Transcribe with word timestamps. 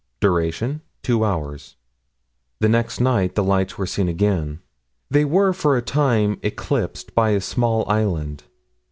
Duration 0.19 0.81
two 1.03 1.23
hours. 1.23 1.75
The 2.59 2.67
next 2.67 2.99
night 2.99 3.35
the 3.35 3.43
lights 3.43 3.77
were 3.77 3.85
seen 3.85 4.09
again. 4.09 4.59
They 5.11 5.25
were, 5.25 5.53
for 5.53 5.77
a 5.77 5.83
time, 5.83 6.39
eclipsed 6.41 7.13
by 7.13 7.29
a 7.37 7.39
small 7.39 7.87
island. 7.87 8.43